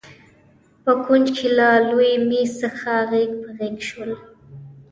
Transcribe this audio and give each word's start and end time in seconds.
په 0.83 0.91
کونج 1.05 1.25
کې 1.37 1.47
له 1.57 1.69
لوی 1.89 2.11
مېز 2.29 2.51
څخه 2.61 2.91
غېږ 3.09 3.31
په 3.41 3.49
غېږ 3.57 3.77
شول. 3.89 4.11